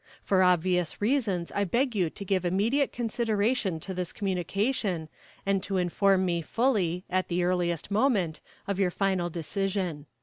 For 0.23 0.41
obvious 0.41 0.99
reasons 0.99 1.51
I 1.51 1.63
beg 1.63 1.93
you 1.95 2.09
to 2.09 2.25
give 2.25 2.43
immediate 2.43 2.91
consideration 2.91 3.79
to 3.81 3.93
this 3.93 4.11
communication, 4.11 5.09
and 5.45 5.61
to 5.61 5.77
inform 5.77 6.25
me 6.25 6.41
fully, 6.41 7.05
at 7.07 7.27
the 7.27 7.43
earliest 7.43 7.91
moment, 7.91 8.41
of 8.67 8.79
your 8.79 8.89
final 8.89 9.29
decision." 9.29 10.07